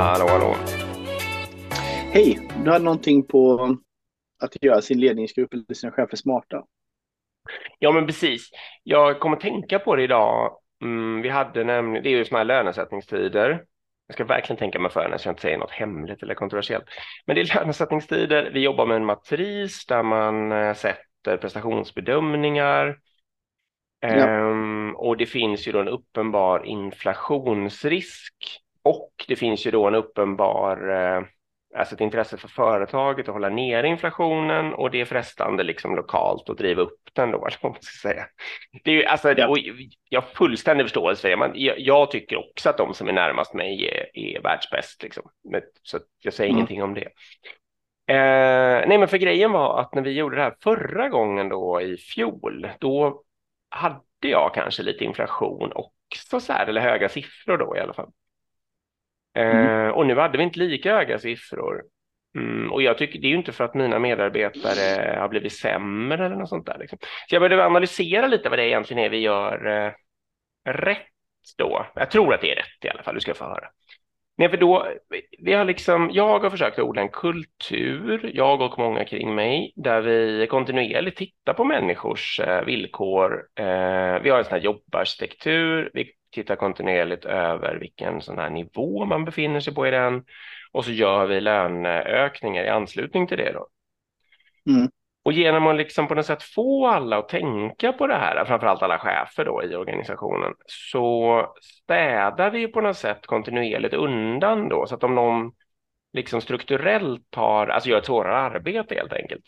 [0.00, 0.56] Hallå, hallå.
[2.12, 3.76] Hej, du hade någonting på
[4.42, 6.64] att göra sin ledningsgrupp eller sina chefer smarta.
[7.78, 8.50] Ja, men precis.
[8.82, 10.58] Jag kommer tänka på det idag.
[10.82, 13.64] Mm, vi hade nämligen, det är ju sådana här lönesättningstider.
[14.06, 16.84] Jag ska verkligen tänka mig för när jag inte säger något hemligt eller kontroversiellt.
[17.26, 18.50] Men det är lönesättningstider.
[18.54, 22.98] Vi jobbar med en matris där man eh, sätter prestationsbedömningar.
[24.00, 24.08] Ja.
[24.08, 28.34] Ehm, och det finns ju då en uppenbar inflationsrisk
[28.82, 31.22] och det finns ju då en uppenbar eh,
[31.74, 36.50] alltså ett intresse för företaget att hålla nere inflationen och det är frestande liksom lokalt
[36.50, 38.26] att driva upp den då, vad man ska säga.
[38.84, 39.56] Det är ju, alltså, ja.
[40.08, 43.12] jag har fullständig förståelse för det, men jag, jag, tycker också att de som är
[43.12, 45.30] närmast mig är, är världsbäst, liksom.
[45.82, 46.58] så jag säger mm.
[46.58, 47.08] ingenting om det.
[48.10, 51.80] Eh, nej, men för grejen var att när vi gjorde det här förra gången då
[51.80, 53.22] i fjol, då
[53.68, 58.10] hade jag kanske lite inflation också, så här, eller höga siffror då i alla fall.
[59.34, 59.86] Mm.
[59.86, 61.82] Eh, och nu hade vi inte lika höga siffror.
[62.34, 66.26] Mm, och jag tycker det är ju inte för att mina medarbetare har blivit sämre
[66.26, 66.78] eller något sånt där.
[66.78, 66.98] Liksom.
[67.28, 69.92] Så jag började analysera lite vad det egentligen är vi gör eh,
[70.72, 71.06] rätt
[71.58, 71.86] då.
[71.94, 73.68] Jag tror att det är rätt i alla fall, du ska få höra.
[74.36, 74.86] Nej, för då,
[75.38, 80.00] vi har liksom, jag har försökt odla en kultur, jag och många kring mig, där
[80.00, 83.44] vi kontinuerligt tittar på människors eh, villkor.
[83.54, 89.04] Eh, vi har en sån här jobbarkitektur, vi tittar kontinuerligt över vilken sån här nivå
[89.04, 90.24] man befinner sig på i den
[90.72, 93.52] och så gör vi löneökningar i anslutning till det.
[93.52, 93.68] Då.
[94.72, 94.90] Mm.
[95.22, 98.82] Och genom att liksom på något sätt få alla att tänka på det här, framförallt
[98.82, 104.94] alla chefer då i organisationen, så städar vi på något sätt kontinuerligt undan då, så
[104.94, 105.52] att om någon
[106.12, 109.44] liksom strukturellt har, alltså gör ett svårare arbete helt enkelt,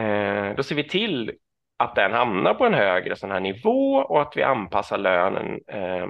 [0.00, 1.32] eh, då ser vi till
[1.78, 6.06] att den hamnar på en högre sån här nivå och att vi anpassar lönen eh,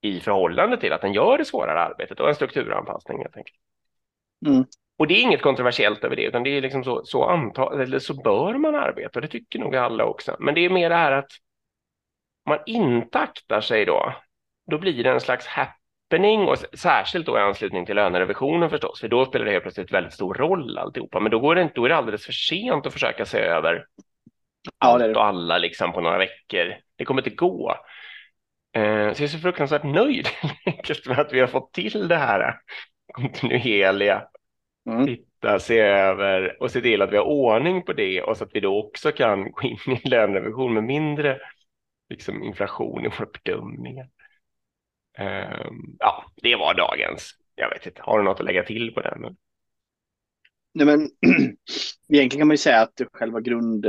[0.00, 3.58] i förhållande till att den gör det svårare arbetet och en strukturanpassning helt enkelt.
[4.46, 4.64] Mm.
[4.98, 7.98] Och det är inget kontroversiellt över det, utan det är liksom så, så, anta, eller
[7.98, 10.36] så bör man arbeta, och det tycker nog alla också.
[10.38, 11.30] Men det är mer det här att
[12.48, 14.14] man inte aktar sig då,
[14.70, 19.08] då blir det en slags happening och särskilt då i anslutning till lönerevisionen förstås, för
[19.08, 21.20] då spelar det helt plötsligt väldigt stor roll alltihopa.
[21.20, 23.86] Men då, går det inte, då är det alldeles för sent att försöka se över
[24.78, 26.74] allt ja, och alla liksom på några veckor.
[26.96, 27.76] Det kommer inte gå.
[28.76, 30.28] Eh, så jag är så fruktansvärt nöjd
[31.06, 32.60] med att vi har fått till det här
[33.12, 34.28] kontinuerliga.
[34.90, 35.06] Mm.
[35.06, 38.54] Titta, se över och se till att vi har ordning på det och så att
[38.54, 41.40] vi då också kan gå in i lönerevision med mindre
[42.08, 44.08] liksom, inflation i våra bedömningar.
[45.18, 47.34] Um, ja, det var dagens.
[47.54, 49.36] Jag vet inte, har du något att lägga till på den?
[50.74, 51.00] Nej, men
[52.08, 53.86] egentligen kan man ju säga att själva grund,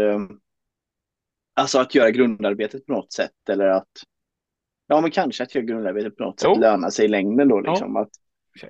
[1.55, 3.89] Alltså att göra grundarbetet på något sätt eller att
[4.87, 7.95] Ja, men kanske att göra grundarbetet på något sätt lönar sig i längden då liksom.
[7.95, 8.01] Ja.
[8.01, 8.09] Att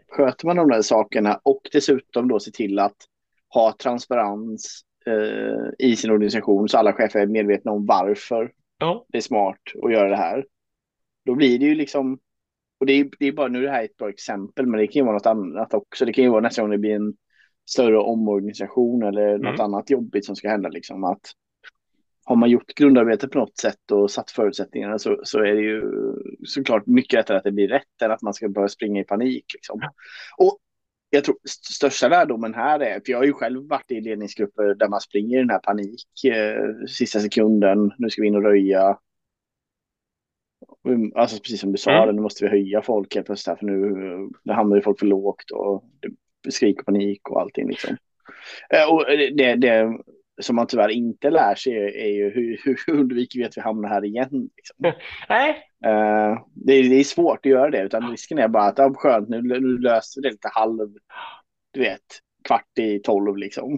[0.08, 2.96] sköter man de där sakerna och dessutom då se till att
[3.54, 9.06] ha transparens eh, i sin organisation så alla chefer är medvetna om varför ja.
[9.10, 10.46] det är smart att göra det här.
[11.26, 12.20] Då blir det ju liksom,
[12.80, 14.88] och det är, det är bara nu det här är ett bra exempel, men det
[14.88, 16.06] kan ju vara något annat också.
[16.06, 17.14] Det kan ju vara nästa gång det blir en
[17.70, 19.42] större omorganisation eller mm.
[19.42, 21.04] något annat jobbigt som ska hända liksom.
[21.04, 21.32] Att
[22.26, 25.84] har man gjort grundarbetet på något sätt och satt förutsättningarna så, så är det ju
[26.44, 29.46] såklart mycket lättare att det blir rätt än att man ska börja springa i panik.
[29.54, 29.82] Liksom.
[30.38, 30.60] Och
[31.10, 31.38] jag tror
[31.70, 35.38] största lärdomen här är, för jag har ju själv varit i ledningsgrupper där man springer
[35.38, 39.00] i den här panik, eh, sista sekunden, nu ska vi in och röja.
[41.16, 42.16] Alltså precis som du sa, mm.
[42.16, 43.76] nu måste vi höja folk helt plötsligt, för nu,
[44.44, 45.84] nu hamnar ju folk för lågt och
[46.44, 47.98] det skriker panik och allting liksom.
[48.70, 49.98] Eh, och det, det,
[50.42, 53.90] som man tyvärr inte lär sig är, ju hur, hur undviker vi att vi hamnar
[53.90, 54.50] här igen.
[54.56, 54.76] Liksom.
[55.30, 55.52] Nej.
[55.86, 58.94] Uh, det, är, det är svårt att göra det, utan risken är bara att ja,
[58.94, 60.94] skönt, nu, nu löser vi det lite halv,
[61.72, 62.02] du vet,
[62.44, 63.74] kvart i tolv liksom.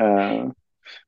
[0.00, 0.50] Uh,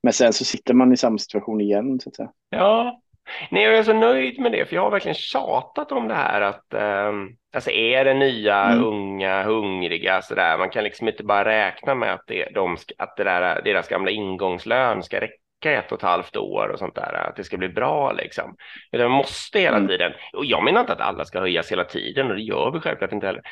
[0.02, 2.00] men sen så sitter man i samma situation igen.
[2.00, 2.32] Så att säga.
[2.50, 3.01] Ja,
[3.50, 6.40] Nej, jag är så nöjd med det, för jag har verkligen tjatat om det här
[6.40, 7.12] att eh,
[7.54, 8.84] alltså är det nya, mm.
[8.84, 13.16] unga, hungriga så där, man kan liksom inte bara räkna med att, det, de, att
[13.16, 17.26] det där, deras gamla ingångslön ska räcka ett och ett halvt år och sånt där,
[17.28, 18.56] att det ska bli bra liksom.
[18.92, 19.88] Utan man måste hela mm.
[19.88, 22.80] tiden, och jag menar inte att alla ska höjas hela tiden och det gör vi
[22.80, 23.42] självklart inte heller.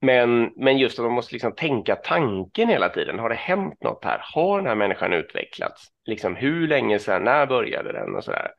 [0.00, 3.18] Men, men just att man måste liksom tänka tanken hela tiden.
[3.18, 4.20] Har det hänt något här?
[4.22, 5.86] Har den här människan utvecklats?
[6.06, 7.24] Liksom hur länge sedan?
[7.24, 8.50] När började den och så där?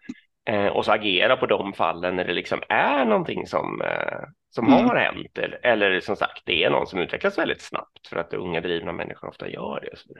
[0.47, 4.67] Eh, och så agera på de fallen när det liksom är någonting som, eh, som
[4.67, 4.85] mm.
[4.85, 5.37] har hänt.
[5.37, 8.91] Eller, eller, som sagt, det är någon som utvecklas väldigt snabbt för att unga drivna
[8.91, 9.87] människor ofta gör det.
[9.91, 10.13] Och så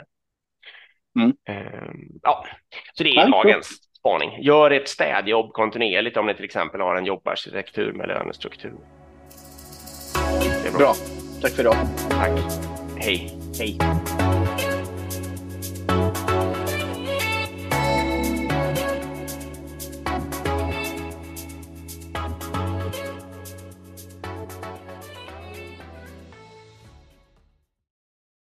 [1.20, 1.34] mm.
[1.50, 1.92] eh,
[2.24, 2.46] ja,
[2.94, 3.68] så det är dagens
[4.00, 4.44] spaning.
[4.44, 8.78] Gör ett städjobb kontinuerligt om ni till exempel har en jobbarkitektur med lönestruktur.
[10.64, 10.80] Det är bra.
[10.80, 10.94] bra.
[11.42, 11.76] Tack för idag.
[12.10, 12.40] Tack.
[12.98, 13.32] Hej.
[13.60, 13.78] Hej.